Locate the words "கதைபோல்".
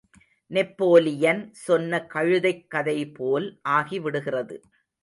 2.75-3.47